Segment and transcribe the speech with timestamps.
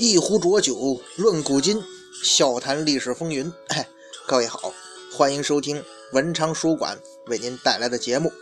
[0.00, 1.78] 一壶浊酒论古今，
[2.24, 3.52] 笑谈历史风云。
[3.66, 3.86] 哎，
[4.26, 4.72] 各位好，
[5.12, 8.32] 欢迎收听文昌书馆为您带来的节目，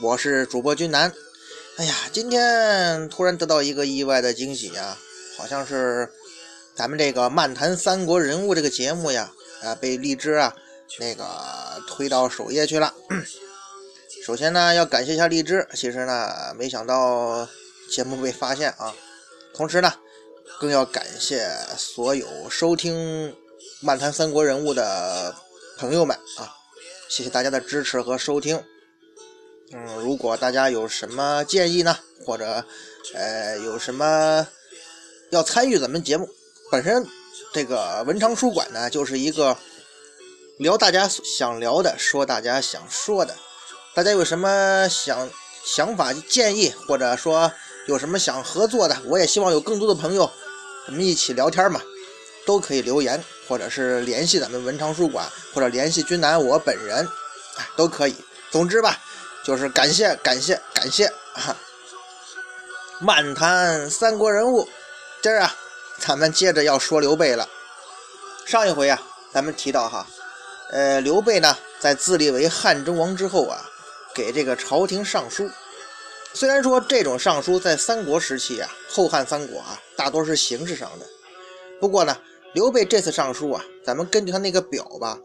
[0.00, 1.12] 我是主播君南。
[1.76, 4.96] 哎呀，今天突然得到一个意外的惊喜啊，
[5.36, 6.08] 好像是
[6.76, 10.54] 咱们这个漫谈三国人物这个节目呀，啊，被荔枝啊
[11.00, 11.26] 那个
[11.88, 12.94] 推到首页去了。
[14.24, 15.66] 首先呢，要感谢一下荔枝。
[15.74, 17.48] 其实呢，没想到
[17.90, 18.94] 节目被发现啊。
[19.52, 19.92] 同时呢，
[20.58, 23.30] 更要感谢所有收听
[23.80, 25.34] 《漫谈三国人物》的
[25.78, 26.54] 朋友们啊！
[27.08, 28.62] 谢谢大家的支持和收听。
[29.72, 32.64] 嗯，如果大家有什么建议呢，或者
[33.14, 34.46] 呃有什么
[35.30, 36.28] 要参与咱们节目，
[36.70, 37.06] 本身
[37.52, 39.56] 这个文昌书馆呢，就是一个
[40.58, 43.34] 聊大家想聊的，说大家想说的。
[43.94, 45.28] 大家有什么想
[45.64, 47.52] 想法建议，或者说
[47.86, 50.30] 有什么想合作的，我也希望有更多的朋友，
[50.86, 51.80] 咱们一起聊天嘛，
[52.46, 57.06] 都可以留言，或者是联系咱们文昌书馆，或者联系君南我本人，
[57.56, 58.14] 哎，都可以。
[58.50, 58.98] 总之吧，
[59.44, 61.56] 就是感谢感谢感谢啊！
[63.00, 64.68] 漫谈三国人物，
[65.22, 65.54] 今儿啊，
[65.98, 67.48] 咱们接着要说刘备了。
[68.46, 70.06] 上一回啊，咱们提到哈，
[70.70, 73.68] 呃，刘备呢，在自立为汉中王之后啊。
[74.14, 75.50] 给这个朝廷上书，
[76.34, 81.06] 虽然说这种上书在三国时期啊，后汉三国啊，大多是形式上的。
[81.78, 82.16] 不过呢，
[82.54, 85.18] 刘备这次上书啊，咱们根据他那个表吧，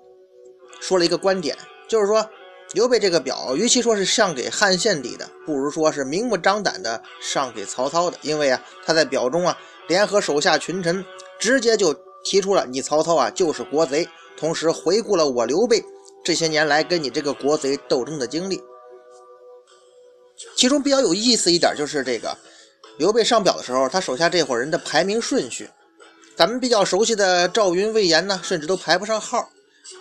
[0.82, 2.30] 说了一个观点，就是说
[2.74, 8.18] 刘备这个表，与其说是上给汉献帝的，不如说是明目张胆的上给曹操的。
[8.22, 9.58] 因为啊，他在表中啊，
[9.88, 11.06] 联合手下群臣，
[11.40, 15.82] 直接就提出了你曹操啊就是国贼，同时回顾了我刘备
[16.26, 18.62] 这些年来跟你这个国贼斗争的经历。
[20.56, 22.38] 其中比较有意思一点就是这个
[22.98, 25.70] 刘备上表的时候，他手下这伙人的排名顺序，
[26.36, 29.50] 咱们比较熟悉的赵云、魏延呢，甚至都排不上号。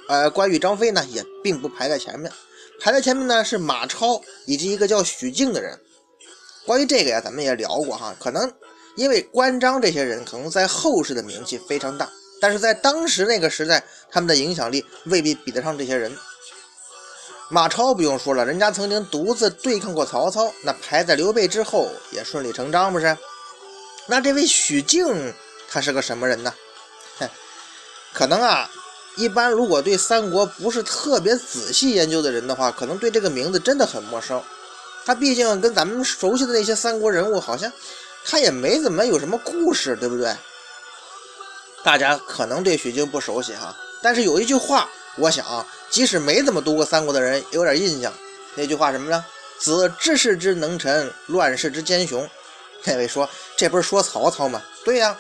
[0.09, 2.31] 呃，关羽、张飞呢，也并不排在前面。
[2.81, 5.79] 排在前面呢是马超以及一个叫许靖的人。
[6.67, 8.15] 关于这个呀，咱们也聊过哈。
[8.19, 8.53] 可能
[8.97, 12.11] 因为关张这些人可能在后世的名气非常大，
[12.41, 16.13] 但是在当时那个时代，他们的影响力未必比得上这些人。
[17.49, 23.17] 马超不用说了，人家曾经独自对抗过曹操，那排在刘备之后也顺理成章，不是？
[24.09, 25.33] 那这位许靖
[25.71, 26.53] 他是个什么人呢？
[27.19, 27.29] 哼，
[28.13, 28.69] 可能啊，
[29.17, 34.43] 一般如果对三国不是特别仔细研究的人的话，可能对这个名字真的很陌生。
[35.05, 37.73] 他毕竟跟咱们熟悉的那些三国人物好像，
[38.25, 40.35] 他也没怎么有什么故事，对不对？
[41.85, 44.91] 大家可能对许靖不熟悉哈，但是有一句话。
[45.17, 48.13] 我想，即使没怎么读过三国的人，有点印象。
[48.55, 49.25] 那句话什么呢
[49.59, 52.29] ？“子治世之能臣，乱世之奸雄。”
[52.85, 54.63] 那位说，这不是说曹操吗？
[54.85, 55.17] 对呀，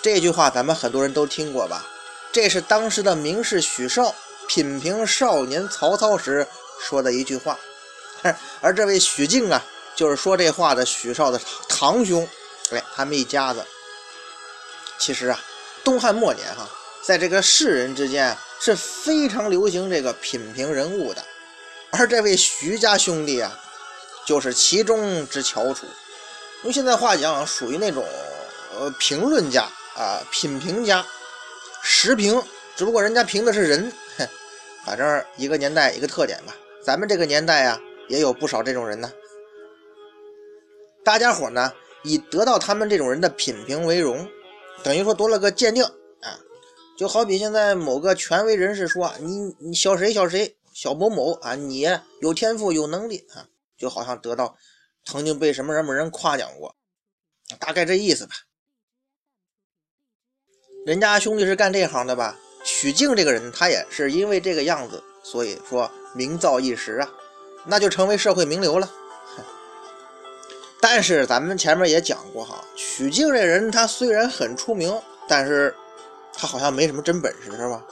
[0.00, 1.84] 这句话咱们很多人都听过吧？
[2.32, 4.14] 这是当时的名士许绍
[4.46, 6.46] 品评少年曹操时
[6.80, 7.58] 说的一句话。
[8.60, 9.62] 而这位许靖啊，
[9.94, 12.28] 就是说这话的许绍的堂兄。
[12.70, 13.64] 哎，他们一家子。
[14.98, 15.40] 其实啊，
[15.84, 16.68] 东汉末年哈。
[17.02, 21.24] 在这个世人之间是非常流行这个品评人物的，
[21.90, 23.56] 而这位徐家兄弟啊，
[24.26, 25.86] 就是其中之翘楚。
[26.64, 28.04] 用现在话讲，属于那种
[28.76, 31.06] 呃评论家啊，品评家，
[31.82, 32.42] 时评。
[32.74, 34.28] 只不过人家评的是人，哼，
[34.84, 36.54] 反正一个年代一个特点吧。
[36.82, 39.10] 咱们这个年代啊，也有不少这种人呢。
[41.04, 44.28] 大家伙呢，以得到他们这种人的品评为荣，
[44.82, 45.86] 等于说多了个鉴定。
[46.96, 51.86] 就好比现在某个权威人士说你你小谁小谁小某某啊，你
[52.22, 54.56] 有天赋有能力啊，就好像得到
[55.04, 56.74] 曾经被什么什么人夸奖过，
[57.58, 58.34] 大概这意思吧。
[60.86, 62.38] 人家兄弟是干这行的吧？
[62.64, 67.10] 许靖这个人，他也是因为这个样子，所以说名噪一时啊，
[67.66, 68.90] 那就成为社会名流了。
[70.80, 75.74] 但是咱们前面也讲过哈，许靖这人他虽然很出名，但是。
[76.36, 77.82] 他好像没什么真本事，是吧？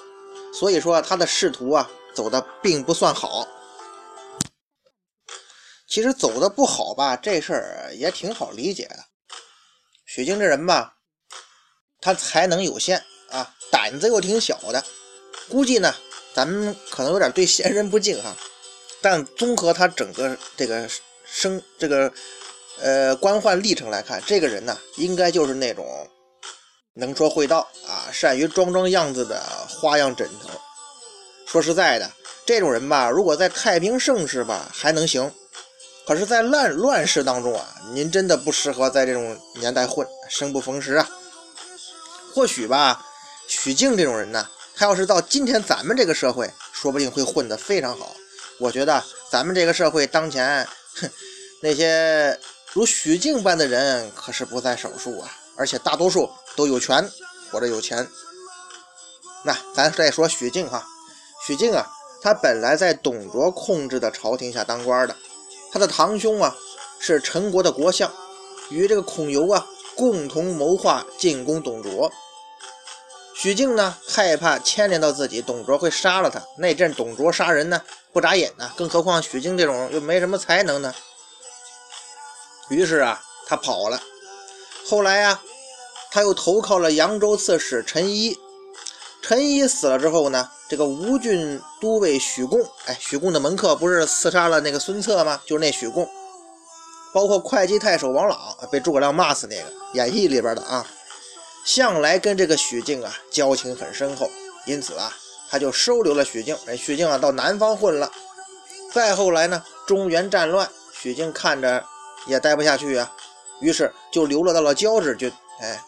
[0.52, 3.46] 所以说他的仕途啊走的并不算好。
[5.88, 8.96] 其实走的不好吧，这事儿也挺好理解的。
[10.06, 10.96] 许靖这人吧，
[12.00, 14.84] 他才能有限啊，胆子又挺小的。
[15.48, 15.94] 估计呢，
[16.34, 18.36] 咱们可能有点对贤人不敬哈。
[19.00, 20.88] 但综合他整个这个
[21.24, 22.12] 生这个
[22.80, 25.84] 呃官宦历程来看，这个人呢，应该就是那种。
[26.94, 30.48] 能说会道啊，善于装装样子的花样枕头。
[31.46, 32.10] 说实在的，
[32.46, 35.30] 这种人吧，如果在太平盛世吧还能行，
[36.06, 41.08] 可是，在乱乱世当中啊，您真的不适合在这种年代混，生不逢时啊。
[42.32, 43.04] 或许吧，
[43.48, 48.14] 许静这种人呢，他要是到今天咱们这个社会，说不定会混得非常好。
[48.60, 50.66] 我觉得咱们这个社会当前，
[51.00, 51.10] 哼，
[51.60, 52.38] 那些
[52.72, 57.10] 如许静般的人可是不在少数啊，而且大多数都有权
[57.50, 58.08] 或者有钱。
[59.44, 60.86] 那咱再说许靖哈，
[61.46, 61.86] 许靖啊，
[62.22, 65.14] 他本来在董卓控制的朝廷下当官的，
[65.70, 66.56] 他的堂兄啊
[66.98, 68.10] 是陈国的国相，
[68.70, 72.10] 与这个孔游啊共同谋划进攻董卓。
[73.36, 76.42] 许靖呢害怕牵连到自己，董卓会杀了他。
[76.56, 80.94] 那阵董卓杀人呢不眨眼呢，更何况许靖这种又没什么才能呢。
[82.70, 84.00] 于是啊，他跑了。
[84.86, 85.40] 后来呀，
[86.10, 88.38] 他又投靠了扬州刺史陈一。
[89.22, 95.40] 陈一死了之后呢，这个吴郡都尉许贡，哎，许贡的门客不是刺杀了那个孙策吗？
[95.46, 96.06] 就是那许贡，
[97.14, 98.38] 包括会稽太守王朗
[98.70, 100.86] 被诸葛亮骂死那个，演义里边的啊，
[101.64, 104.30] 向来跟这个许靖啊交情很深厚，
[104.66, 105.10] 因此啊，
[105.48, 106.54] 他就收留了许靖。
[106.66, 108.12] 哎，许靖啊到南方混了。
[108.92, 111.82] 再后来呢，中原战乱，许靖看着
[112.26, 113.10] 也待不下去啊，
[113.60, 115.82] 于是就流落到了交趾郡，哎。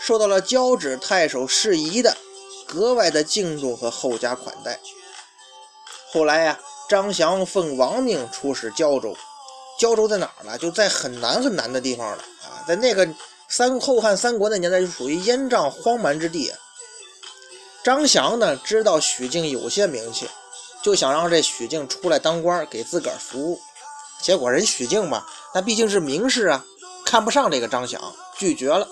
[0.00, 2.16] 受到了交趾太守适宜的
[2.66, 4.78] 格外的敬重和厚加款待。
[6.10, 6.58] 后来呀，
[6.88, 9.14] 张翔奉王命出使胶州。
[9.78, 10.56] 胶州在哪儿呢？
[10.56, 13.06] 就在很南很南的地方了啊，在那个
[13.48, 16.50] 三后汉三国那年代，就属于燕瘴荒蛮之地。
[17.84, 20.26] 张翔呢，知道许靖有些名气，
[20.82, 23.60] 就想让这许靖出来当官，给自个儿服务。
[24.20, 26.64] 结果人许靖吧，那毕竟是名士啊，
[27.04, 28.00] 看不上这个张翔，
[28.36, 28.86] 拒绝了。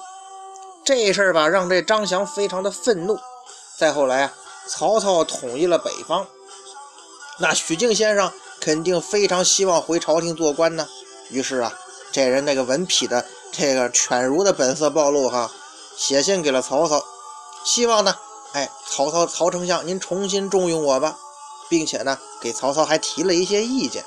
[0.84, 3.18] 这事儿吧，让这张翔非常的愤怒。
[3.76, 4.32] 再后来啊，
[4.68, 6.26] 曹操统一了北方，
[7.38, 10.86] 那许靖先生肯定非常希望回朝廷做官呢。
[11.28, 11.72] 于是啊，
[12.12, 15.50] 这人那个文痞的这个犬儒的本色暴露哈，
[15.96, 17.04] 写信给了曹操，
[17.64, 18.14] 希望呢，
[18.52, 21.18] 哎，曹操曹丞相您重新重用我吧，
[21.68, 24.04] 并且呢，给曹操还提了一些意见。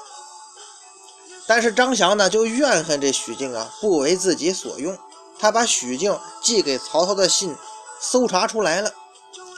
[1.50, 4.96] 但是张翔呢，就怨恨这许靖啊，不为自己所用。
[5.40, 7.56] 他把许靖寄给曹操的信
[8.00, 8.94] 搜查出来了，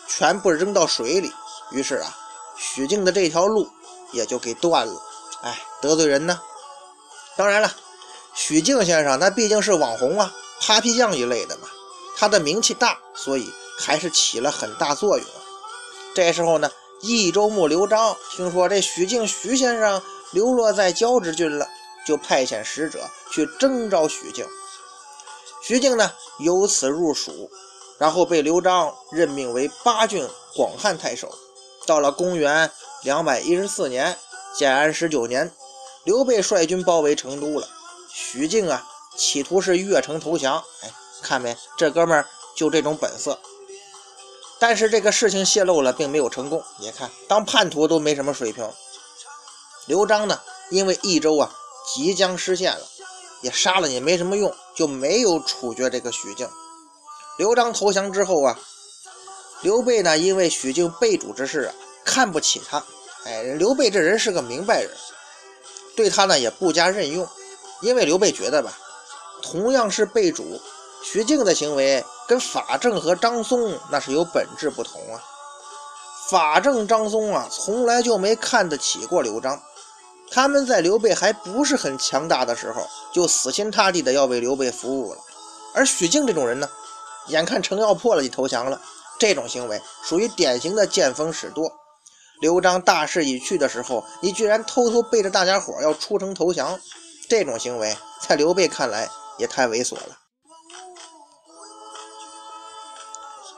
[0.07, 1.29] 全部扔到水里。
[1.71, 2.15] 于是啊，
[2.55, 3.67] 许靖的这条路
[4.13, 5.01] 也就给断了。
[5.41, 6.39] 哎，得罪人呢。
[7.35, 7.69] 当然了，
[8.33, 11.67] 许靖先生那毕竟是网红啊，Papi 酱一类的嘛，
[12.15, 15.27] 他的名气大，所以还是起了很大作用。
[16.15, 16.71] 这时候呢，
[17.01, 20.01] 益州牧刘璋听说这许靖徐先生
[20.31, 21.67] 流落在交趾郡了，
[22.05, 24.45] 就派遣使者去征召许靖。
[25.63, 27.51] 徐靖呢，由此入蜀，
[27.97, 31.33] 然后被刘璋任命为八郡广汉太守。
[31.85, 32.71] 到了公元
[33.03, 34.17] 两百一十四年，
[34.55, 35.51] 建安十九年，
[36.03, 37.67] 刘备率军包围成都了。
[38.09, 40.63] 徐靖啊，企图是越城投降。
[40.81, 43.39] 哎，看没，这哥们儿就这种本色。
[44.59, 46.63] 但是这个事情泄露了，并没有成功。
[46.79, 48.67] 你看，当叛徒都没什么水平。
[49.85, 50.39] 刘璋呢，
[50.69, 51.55] 因为益州啊
[51.85, 52.85] 即将失陷了。
[53.41, 56.47] 也杀了你没什么用，就没有处决这个许靖。
[57.39, 58.59] 刘璋投降之后啊，
[59.61, 61.73] 刘备呢，因为许靖被主之事啊，
[62.05, 62.83] 看不起他。
[63.25, 64.91] 哎，刘备这人是个明白人，
[65.95, 67.27] 对他呢也不加任用。
[67.81, 68.77] 因为刘备觉得吧，
[69.41, 70.61] 同样是被主，
[71.03, 75.19] 许靖的行为跟法正和张松那是有本质不同啊。
[76.29, 79.59] 法正、张松啊，从来就没看得起过刘璋。
[80.33, 85.19] 他们在刘备还不是很强大的时候，就死心塌地的要为刘备服务了。
[85.73, 86.69] 而许靖这种人呢，
[87.27, 88.81] 眼看城要破了就投降了，
[89.19, 91.69] 这种行为属于典型的见风使舵。
[92.39, 96.79] 刘璋大势已去的时候，你居然偷偷背着大家伙要出城投降，
[97.27, 97.95] 这种行为
[98.25, 100.17] 在刘备看来也太猥琐了。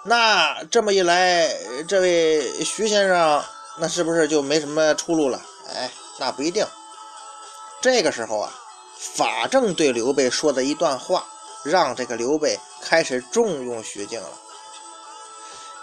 [0.06, 1.56] 那这么一来，
[1.88, 3.44] 这位徐先生
[3.78, 5.40] 那是不是就没什么出路了？
[5.70, 5.92] 哎。
[6.18, 6.66] 那不一定。
[7.82, 8.54] 这个时候啊，
[8.98, 11.26] 法正对刘备说的一段话，
[11.64, 14.30] 让这个刘备开始重用徐靖了。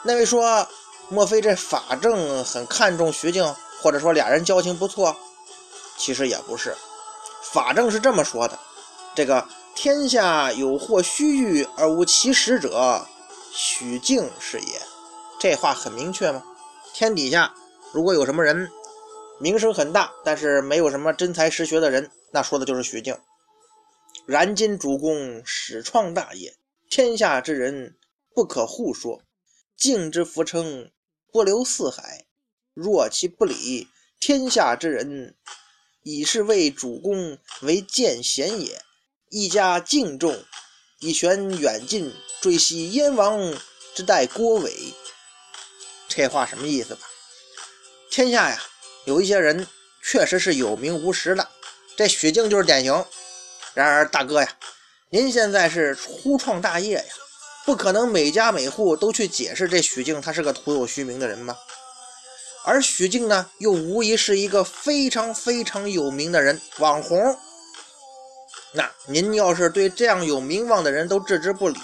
[0.03, 0.67] 那位说，
[1.09, 5.15] 莫非这法正很看重徐靖，或者说俩人交情不错？
[5.99, 6.75] 其实也不是。
[7.43, 8.59] 法正是这么说的
[9.15, 13.07] ：“这个天下有或须臾而无其实者，
[13.53, 14.81] 许靖是也。”
[15.39, 16.43] 这话很明确吗？
[16.95, 17.53] 天底下
[17.93, 18.71] 如果有什么人？
[19.41, 23.19] 名声很大，但是没有什么真才实学的人，那说的就是许靖。
[24.27, 26.55] 然今主公始创大业，
[26.91, 27.97] 天下之人
[28.35, 29.23] 不可互说。
[29.77, 30.91] 靖之福称
[31.33, 32.27] 不流四海，
[32.75, 33.89] 若其不理，
[34.21, 35.35] 天下之人
[36.03, 38.83] 以是为主公为见贤也。
[39.31, 40.45] 一家敬重，
[40.99, 43.41] 以悬远近，追系燕王
[43.95, 44.93] 之代郭伟。
[46.09, 47.01] 这话什么意思吧？
[48.11, 48.61] 天下呀，
[49.05, 49.67] 有一些人
[50.03, 51.49] 确实是有名无实的，
[51.97, 53.05] 这许靖就是典型。
[53.75, 54.49] 然而大哥呀，
[55.11, 57.15] 您现在是初创大业呀，
[57.65, 61.57] 不可能每家每户都去解释这许靖他是个徒有虚名的人吧？
[62.65, 67.39] 而许靖呢，又无疑是一个非常非常有名的人，网红。
[68.73, 71.81] 那您要是对这样有名望的人都置之不理，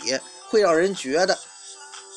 [0.49, 1.39] 会让人觉得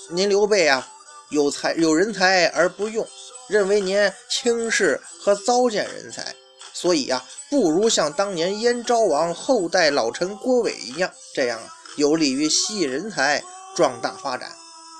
[0.09, 0.87] 您刘备啊。
[1.29, 3.07] 有才有人才而不用，
[3.49, 6.35] 认为您轻视和糟践人才，
[6.71, 13.43] 所以呀，不如像当年燕昭王后代老臣郭伟一样，这样啊，有利于吸引人才，
[13.75, 14.51] 壮大发展。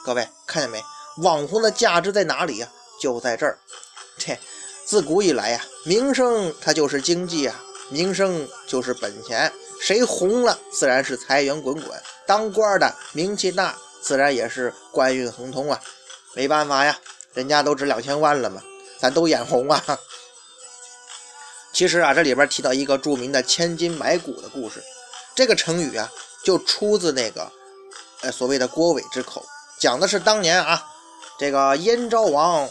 [0.04, 0.84] 各位看见没？
[1.18, 2.68] 网红的价值在哪里呀？
[3.00, 3.58] 就在这儿。
[4.18, 4.40] 切，
[4.84, 9.52] 自古以来呀，名声它就是经济啊，名声就是本钱。
[9.80, 12.02] 谁红了，自然是财源滚滚。
[12.26, 15.80] 当官的名气大，自然也是官运亨通啊。
[16.34, 17.00] 没办法呀，
[17.34, 18.62] 人家都值两千万了嘛，
[19.00, 20.00] 咱都眼红啊。
[21.72, 24.84] 其实啊，这里边提到一个著名的“千金买骨”的故事，
[25.36, 26.12] 这个成语啊，
[26.44, 27.50] 就出自那个
[28.22, 29.46] 呃所谓的郭伟之口，
[29.78, 30.84] 讲的是当年啊，
[31.38, 32.68] 这个燕昭王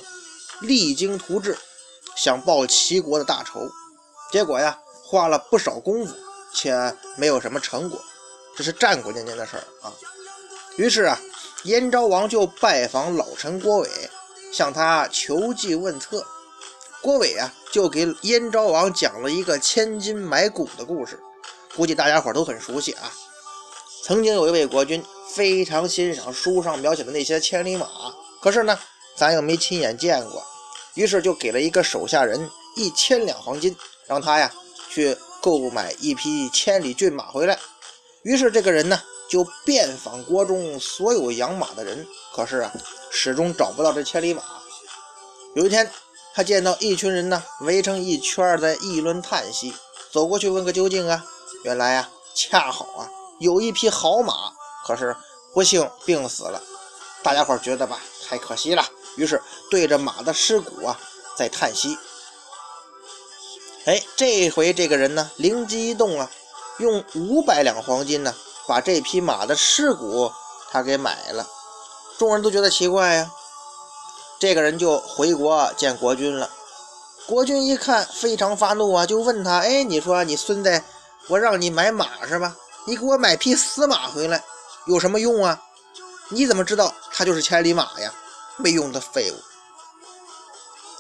[0.60, 1.56] 励精图治，
[2.16, 3.70] 想报齐国的大仇，
[4.32, 6.14] 结果呀，花了不少功夫，
[6.52, 7.98] 且没有什么成果，
[8.56, 9.92] 这是战国年间的事儿啊。
[10.76, 11.18] 于是啊。
[11.64, 13.88] 燕昭王就拜访老臣郭伟，
[14.52, 16.26] 向他求计问策。
[17.00, 21.20] 郭伟啊，就给燕昭王讲了一个千金买骨的故事，
[21.76, 23.12] 估计大家伙都很熟悉啊。
[24.02, 27.86] 曾经有一位国君非常欣赏书上描写的那些千里马，
[28.40, 28.78] 可是呢，
[29.16, 30.42] 咱又没亲眼见过，
[30.94, 33.76] 于是就给了一个手下人一千两黄金，
[34.06, 34.52] 让他呀
[34.90, 37.58] 去购买一匹千里骏马回来。
[38.22, 39.00] 于是这个人呢。
[39.28, 42.72] 就遍访国中所有养马的人，可是啊，
[43.10, 44.42] 始终找不到这千里马。
[45.54, 45.90] 有一天，
[46.34, 49.74] 他见到一群人呢，围成一圈在议论叹息，
[50.10, 51.24] 走过去问个究竟啊。
[51.64, 54.52] 原来啊，恰好啊，有一匹好马，
[54.86, 55.14] 可是
[55.52, 56.62] 不幸病死了。
[57.22, 58.84] 大家伙觉得吧，太可惜了，
[59.16, 60.98] 于是对着马的尸骨啊，
[61.36, 61.98] 在叹息。
[63.84, 66.30] 哎，这回这个人呢，灵机一动啊，
[66.78, 68.34] 用五百两黄金呢。
[68.68, 70.30] 把这匹马的尸骨
[70.70, 71.46] 他给买了，
[72.18, 73.30] 众人都觉得奇怪呀。
[74.38, 76.50] 这个人就回国见国君了。
[77.26, 80.82] 国君一看非常发怒啊，就问他：“哎，你说你孙子，
[81.28, 82.54] 我让你买马是吧？
[82.84, 84.44] 你给我买匹死马回来
[84.86, 85.60] 有什么用啊？
[86.28, 88.12] 你怎么知道他就是千里马呀？
[88.56, 89.36] 没用的废物！”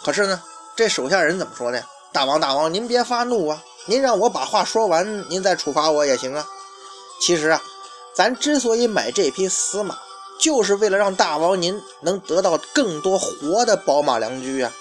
[0.04, 0.42] 可是呢，
[0.74, 1.84] 这手下人怎么说的？
[2.12, 6.46] 大王大王，您别发怒啊，您让我把话说完，您再处罚我也行啊。
[7.20, 7.62] 其实啊，
[8.14, 9.98] 咱之所以买这匹死马，
[10.38, 14.72] 就是为了让大王您能得到更多活的宝马良驹啊。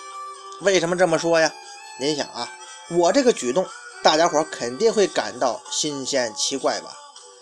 [0.62, 1.52] 为什么这么说呀？
[2.00, 2.52] 您想啊，
[2.90, 3.66] 我这个举动，
[4.04, 6.96] 大家伙肯定会感到新鲜奇怪吧？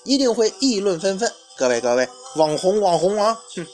[0.03, 1.31] 一定会议论纷纷。
[1.57, 3.67] 各位各位，网红网红啊，哼，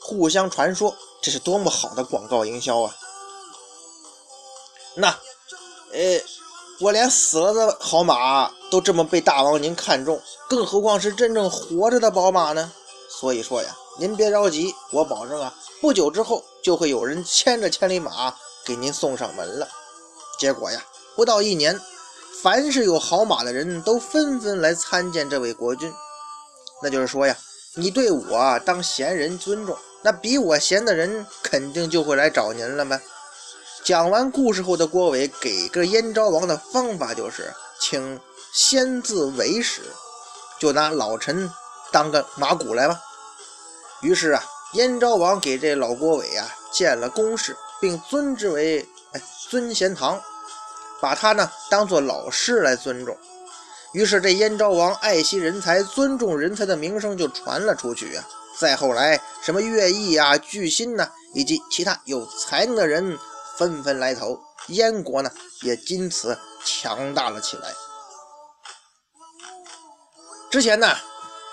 [0.00, 2.94] 互相传说，这是多么好的广告营销啊！
[4.94, 5.08] 那，
[5.92, 6.20] 呃。
[6.80, 12.70] 我连死了的好马都这么被大王您看中，更何况是真正活着的宝马呢？
[13.08, 18.32] 所以说呀，您别着急，我保证啊，不久之后就会有人牵着千里马
[18.64, 19.66] 给您送上门了。
[20.38, 20.80] 结果呀，
[21.16, 21.80] 不到一年，
[22.42, 25.92] 凡是有好马的人都纷纷来参见这位国君。
[26.80, 27.36] 那就是说呀，
[27.74, 33.00] 你对我当贤人尊重，那比我贤的人肯定就会来找您了呗。
[33.84, 38.20] 讲完故事后的郭伟给个燕昭王的方法就是，请
[38.52, 39.80] 先自为使，
[40.58, 41.50] 就拿老臣
[41.90, 43.00] 当个马骨来吧。
[44.02, 44.42] 于是啊，
[44.74, 50.20] 燕昭王给这老郭伟啊建了宫室，并尊之为哎尊贤堂，
[51.00, 53.16] 把他呢当做老师来尊重。
[53.92, 58.24] 于是这燕昭王爱惜人才、尊重人才的名声就传了出去啊。
[58.58, 63.16] 再后来，什么乐毅啊、巨心呐，以及其他有才能的人。
[63.58, 64.38] 纷纷来投，
[64.68, 65.30] 燕国呢
[65.62, 67.74] 也因此强大了起来。
[70.48, 70.96] 之前呢，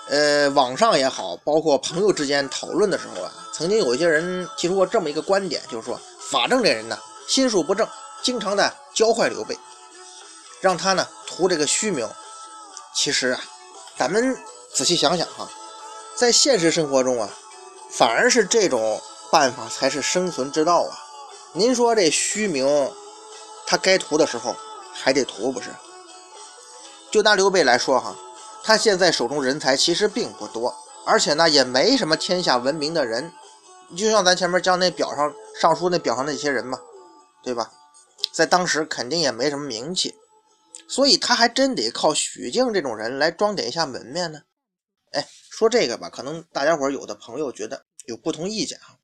[0.08, 6.96] 呃，网上也好，包括朋友之间讨论的时候啊，曾经有一些人提出过这么一个观点，就是说法正这人呢
[7.28, 7.86] 心术不正，
[8.22, 9.58] 经常的教坏刘备，
[10.60, 12.08] 让他呢图这个虚名。
[12.94, 13.40] 其实啊，
[13.98, 14.34] 咱们
[14.72, 15.46] 仔细想想哈，
[16.14, 17.28] 在现实生活中啊，
[17.90, 20.96] 反而是这种办法才是生存之道啊。
[21.56, 22.66] 您说这虚名，
[23.66, 24.54] 他该图的时候
[24.92, 25.70] 还得图，不是？
[27.10, 28.14] 就拿刘备来说哈，
[28.62, 33.32] 他现在手中人才其实并不多，而且呢也没什么天下闻名的人，
[33.96, 36.78] 就像咱前面讲那表上尚书那表上那些人嘛，
[37.42, 37.72] 对吧？
[38.32, 40.14] 在当时肯定也没什么名气，
[40.86, 44.40] 所以他还真得靠许靖这种人来装点一下门面呢。
[45.12, 49.00] 哎，说这个吧，可能大家伙有的朋友觉得有不同意见啊。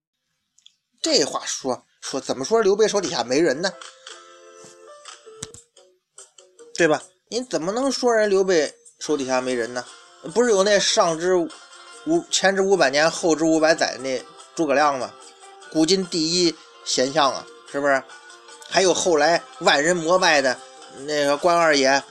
[1.01, 3.73] 这话说说怎么说刘备手底下没人呢？
[6.75, 7.03] 对吧？
[7.29, 9.83] 你怎么能说人刘备手底下没人呢？
[10.35, 14.23] 不是有那上之五前之五百年，后之五百载那
[14.55, 15.11] 诸葛亮吗？
[15.73, 16.55] 古今第一
[16.85, 18.03] 贤相啊，是不是？
[18.69, 20.59] 还有后来万人膜拜的
[21.07, 22.03] 那个关二爷，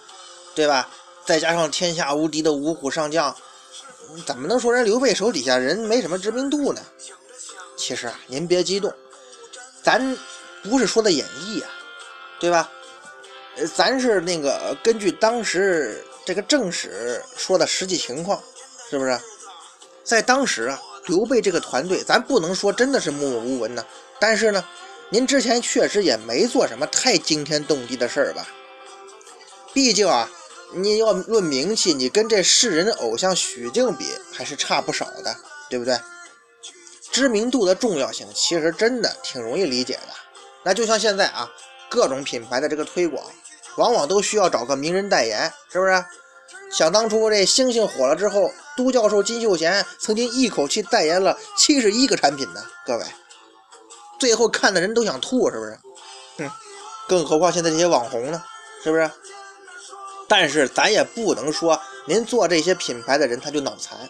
[0.55, 0.89] 对吧？
[1.25, 3.35] 再加上天下无敌的五虎上将，
[4.25, 6.81] 怎么能说人刘备手底下人没什么知名度呢？
[7.77, 8.93] 其实啊，您别激动，
[9.83, 10.17] 咱
[10.63, 11.69] 不是说的演绎啊，
[12.39, 12.69] 对吧？
[13.57, 18.41] 呃，咱是那个根据当时这个正史说的实际情况，
[18.89, 19.19] 是不是？
[20.03, 23.85] 在当时啊，刘备这个团队，咱不能说真的是默默无闻呢。
[24.19, 24.63] 但是呢，
[25.09, 28.47] 您之前确实也没做什么太惊天动地的事儿吧？
[29.73, 30.29] 毕竟啊，
[30.73, 35.35] 你要论名气，你跟这世人的偶像许靖比，还是差不少的，
[35.69, 35.97] 对不对？
[37.11, 40.07] 知名度的重要性其实真的挺容易理解的。
[40.63, 41.51] 那就像现在啊，
[41.89, 43.23] 各种品牌的这个推广，
[43.77, 46.05] 往往都需要找个名人代言，是不是？
[46.71, 52.63] 想当初这星星火了之后，都教授金秀贤曾经一口气代言了七十一个产品呢。
[52.85, 53.05] 各位，
[54.19, 55.77] 最后看的人都想吐，是不是？
[56.37, 56.49] 哼，
[57.09, 58.41] 更何况现在这些网红呢，
[58.83, 59.11] 是不是？
[60.29, 64.09] 但是咱也不能说您做这些品牌的人他就脑残。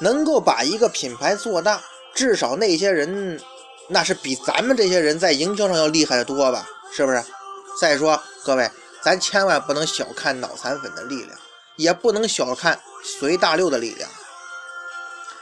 [0.00, 1.80] 能够把一个品牌做大，
[2.14, 3.40] 至少那些人
[3.88, 6.68] 那是比咱们这些人在营销上要厉害的多吧？
[6.92, 7.22] 是不是？
[7.80, 8.70] 再说各位，
[9.02, 11.38] 咱千万不能小看脑残粉的力量，
[11.76, 14.08] 也不能小看随大溜的力量。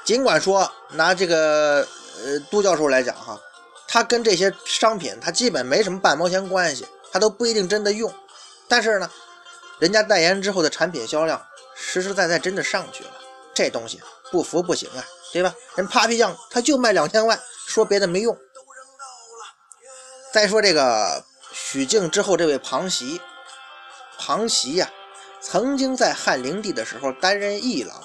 [0.04, 1.86] 尽管说拿这个
[2.24, 3.40] 呃杜教授来讲哈，
[3.86, 8.12] 他跟这些商品他基本没什么半毛钱关系，他都不一定真的用。
[8.66, 9.10] 但是呢，
[9.78, 11.40] 人家代言之后的产品销量
[11.76, 13.10] 实实在在真的上去了，
[13.54, 14.02] 这东西。
[14.30, 15.54] 不服不行啊，对吧？
[15.76, 18.36] 人 Papi 酱他就卖两千万，说别的没用。
[20.32, 23.20] 再说这个许靖之后，这位庞袭，
[24.18, 24.90] 庞袭呀，
[25.40, 28.02] 曾经在汉灵帝的时候担任议郎，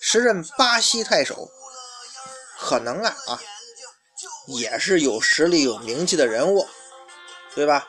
[0.00, 1.50] 时任巴西太守，
[2.58, 3.38] 可能啊啊，
[4.46, 6.66] 也是有实力、有名气的人物，
[7.54, 7.86] 对吧？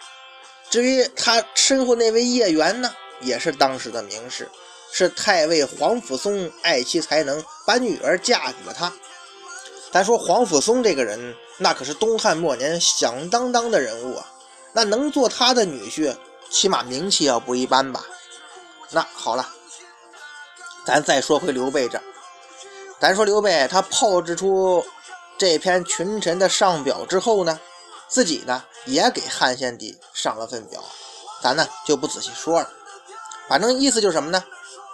[0.69, 4.49] 至于他身后那位叶元呢，也是当时的名士。
[4.91, 8.91] 是太尉黄甫松爱其才能，把女儿嫁给了他。
[9.91, 14.25] 咱说黄甫松这个人，那可是东汉末年响当当的人物啊。
[14.73, 16.15] 那能做他的女婿，
[16.49, 18.05] 起码名气要不一般吧？
[18.89, 19.49] 那好了，
[20.85, 22.03] 咱再说回刘备这儿。
[22.99, 24.85] 咱说刘备他炮制出
[25.37, 27.59] 这篇群臣的上表之后呢，
[28.07, 30.83] 自己呢也给汉献帝上了份表。
[31.41, 32.69] 咱呢就不仔细说了，
[33.49, 34.41] 反正意思就是什么呢？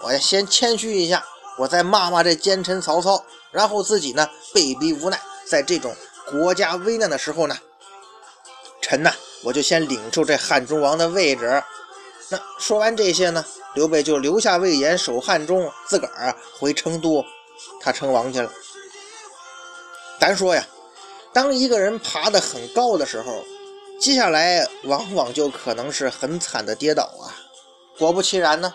[0.03, 1.25] 我要先谦虚一下，
[1.57, 5.95] 我再骂骂这奸臣曹操，然后自己呢被逼无奈，在这种
[6.27, 7.57] 国家危难的时候呢，
[8.79, 9.11] 臣呢
[9.43, 11.63] 我就先领受这汉中王的位置。
[12.29, 17.25] 那说完这些呢，刘备就留下魏延守汉中，自个儿回成都，
[17.81, 18.51] 他称王去了。
[20.19, 20.63] 咱说呀，
[21.33, 23.43] 当一个人爬得很高的时候，
[23.99, 27.33] 接下来往往就可能是很惨的跌倒啊。
[27.97, 28.73] 果不其然呢。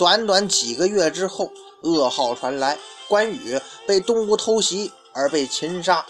[0.00, 6.06] 短短几个月之后，噩耗传来，关羽被东吴偷袭而被擒杀，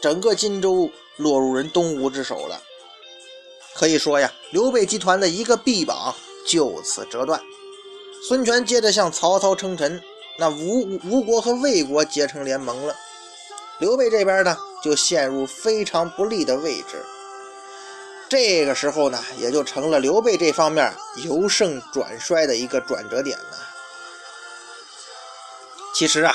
[0.00, 2.62] 整个荆州落入人东吴之手了。
[3.74, 6.14] 可以说呀，刘备集团的一个臂膀
[6.46, 7.40] 就此折断。
[8.28, 10.00] 孙权接着向曹操称臣，
[10.38, 12.94] 那吴吴国和魏国结成联盟了。
[13.80, 17.04] 刘备这边呢，就陷入非常不利的位置。
[18.32, 23.58] 这个时候呢，也就成了刘备这方面由盛转衰的一个转折点了。
[25.94, 26.34] 其实啊，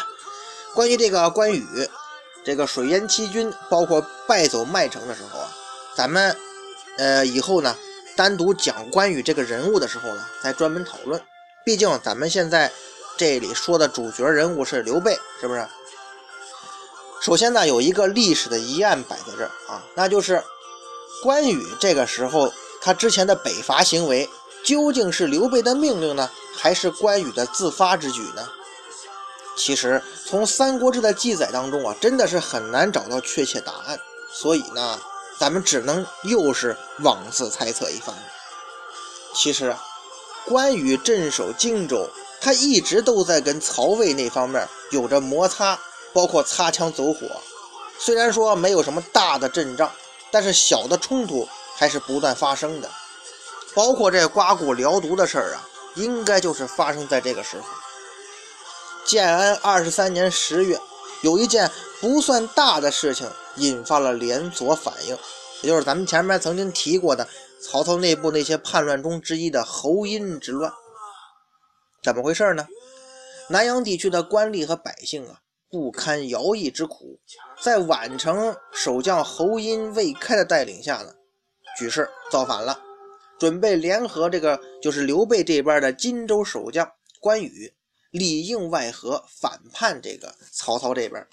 [0.75, 1.89] 关于这个关羽，
[2.45, 5.49] 这个水淹七军，包括败走麦城的时候啊，
[5.95, 6.37] 咱们
[6.99, 7.75] 呃以后呢
[8.15, 11.19] 单独讲关羽这个人物的时候呢，再专门讨论。
[11.65, 12.71] 毕竟咱们现在
[13.17, 15.67] 这里说的主角人物是刘备，是不是？
[17.23, 20.43] 首先呢，有一个历史的疑案摆在这儿啊，那就是。
[21.23, 22.51] 关羽这个时候，
[22.81, 24.29] 他之前的北伐行为
[24.63, 28.47] 究竟是刘备的命令呢，还是关羽的自发之举呢？
[29.55, 33.99] 其实从《三国志》的记载当中啊，真的是很难找到确切答案，
[34.31, 34.99] 所以呢，
[35.39, 38.15] 咱们只能又是妄自猜测一番。
[39.33, 39.83] 其实啊，
[40.45, 42.07] 关羽镇守荆州，
[42.39, 45.79] 他一直都在跟曹魏那方面有着摩擦，
[46.13, 47.27] 包括擦枪走火。
[47.97, 49.91] 虽然说没有什么大的阵仗，
[50.31, 52.89] 但是小的冲突还是不断发生的。
[53.75, 57.65] 包括这刮骨疗毒的事儿啊，应该就是发生在这个时候。
[59.05, 60.79] 建安二十三年十月，
[61.21, 65.17] 有一件不算大的事情引发了连锁反应，
[65.61, 67.27] 也就是咱们前面曾经提过的
[67.61, 70.73] 曹操内部那些叛乱中之一的侯音之乱。
[72.03, 72.67] 怎么回事呢？
[73.49, 77.19] 南阳地区的官吏和百姓啊，不堪徭役之苦，
[77.61, 81.13] 在宛城守将侯殷、魏开的带领下呢，
[81.77, 82.79] 举事造反了，
[83.37, 87.73] 准备联合这个就是刘备这边的荆州守将关羽。
[88.11, 91.27] 里应外合，反叛这个曹操这边，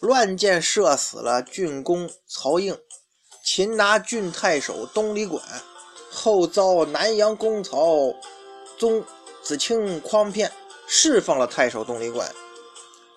[0.00, 2.78] 乱箭射死了郡公曹应，
[3.44, 5.42] 擒拿郡太守东李管，
[6.12, 8.14] 后遭南阳公曹
[8.78, 9.04] 宗
[9.42, 10.50] 子清诓骗，
[10.86, 12.32] 释放了太守东李管。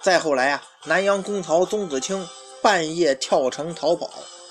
[0.06, 2.30] 再后来啊，南阳公曹宗子清
[2.62, 4.08] 半夜跳城逃跑，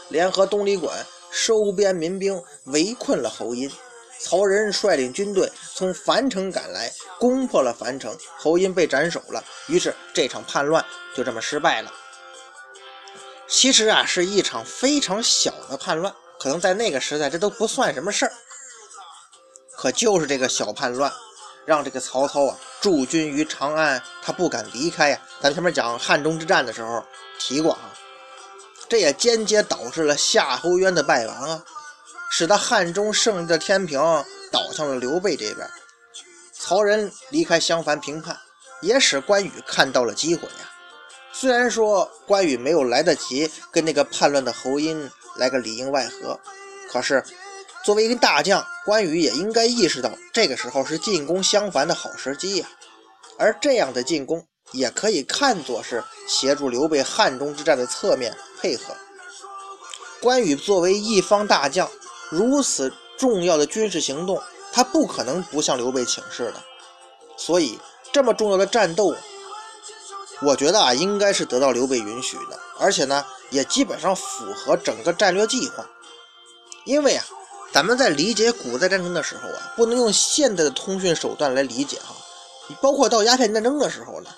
[0.09, 3.71] 联合东李管收编民兵，围困了侯音。
[4.19, 6.91] 曹仁率领军队从樊城赶来，
[7.21, 9.45] 攻破了樊城，侯音被斩首了。
[9.69, 11.93] 于是这场叛乱就这么失败了。
[13.47, 18.33] 其实啊，是一场非常小的叛乱，可能在那个时代这都不算什么事儿。
[19.77, 21.13] 可就是这个小叛乱，
[21.65, 25.21] 让这个曹操啊驻军于长安，他不敢离开呀。
[25.41, 27.05] 咱前面讲汉中之战的时候
[27.39, 27.93] 提过啊，
[28.89, 31.65] 这也间接导致了夏侯渊的败亡啊。
[32.31, 34.01] 使得汉中胜利的天平
[34.51, 35.71] 倒向了刘备这边，
[36.53, 38.37] 曹仁离开襄樊平叛，
[38.81, 40.71] 也使关羽看到了机会呀。
[41.33, 46.41] 虽然说关羽没有来得及跟那个叛乱的侯音来个里应外合，
[46.91, 47.23] 可是
[47.85, 52.67] 作为一个大将，关羽也应该意识到这个时候是进攻襄樊的好时机呀。
[53.39, 58.95] 而这样的进攻也可以看作是协助刘备汉中之战的侧面配合。
[60.23, 61.91] 关羽作为一方大将。
[62.31, 64.43] 如此重要的军事行动，
[64.73, 66.65] 他不可能不向刘备请示的。
[67.37, 67.79] 所以，
[68.13, 69.15] 这么重要的战斗，
[70.43, 72.59] 我觉得啊，应该是得到刘备允许的。
[72.81, 75.87] 而且呢，也基本上符合整个战略计划。
[76.87, 77.25] 因为啊，
[77.75, 82.15] 咱们在理解古代战争的时候啊，不能用现代的通讯手段来理解哈。
[82.69, 84.31] 你包括到鸦片战争的时候呢，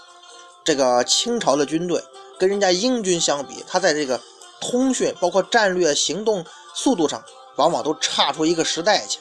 [0.65, 2.03] 这个清朝的军队
[2.39, 4.19] 跟人家英军相比，他在这个
[4.59, 6.43] 通讯包括战略行动
[6.75, 7.23] 速度上。
[7.57, 9.19] 往往都差出一个时代去。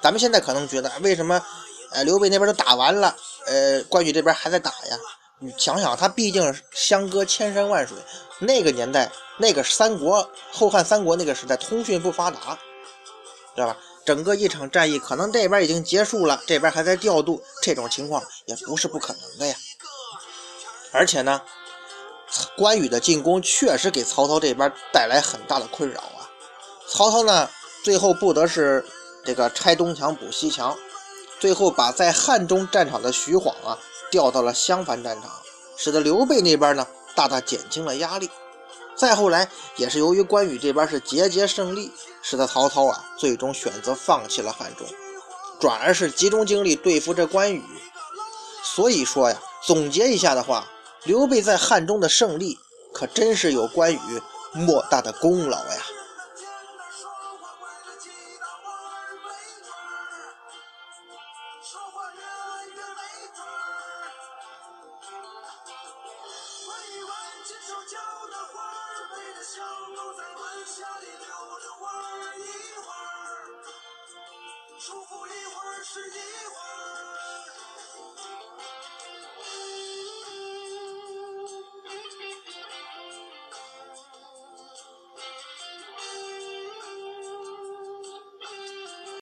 [0.00, 1.42] 咱们现在可能觉得，为什么，
[1.90, 4.96] 呃，刘备那边都打完了，呃，关羽这边还在打呀？
[5.40, 7.96] 你想想，他毕竟相隔千山万水，
[8.38, 12.56] 那个年代，那个三国后汉三国那个时代，通讯不发达，
[13.54, 13.76] 知道吧？
[14.06, 19.54] 整个一场战役可能这边已经结束了，这边还在调度，这种情况也不是不可能的呀。
[20.92, 21.42] 而且呢，
[22.56, 26.30] 关羽的进攻确实给曹操这边带来很大的困扰啊。
[26.88, 27.48] 曹操呢，
[27.84, 28.84] 最后不得是
[29.24, 30.76] 这个拆东墙补西墙，
[31.38, 33.78] 最后把在汉中战场的徐晃啊
[34.10, 35.30] 调到了襄樊战场，
[35.76, 38.28] 使得刘备那边呢大大减轻了压力。
[38.96, 41.90] 再后来也是由于关羽这边是节节胜利，
[42.22, 44.86] 使得曹操啊最终选择放弃了汉中，
[45.58, 47.62] 转而是集中精力对付这关羽。
[48.62, 50.68] 所以说呀，总结一下的话，
[51.04, 52.58] 刘备在汉中的胜利
[52.92, 53.98] 可真是有关羽
[54.52, 55.82] 莫大的功劳呀。